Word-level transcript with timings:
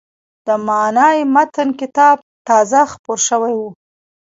د 0.45 0.47
«معنای 0.67 1.17
متن» 1.33 1.69
کتاب 1.79 2.17
تازه 2.47 2.81
خپور 2.93 3.19
شوی 3.27 3.53
و. 3.57 3.61